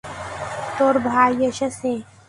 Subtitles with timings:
[0.77, 1.89] তোর ভাই এসেছে।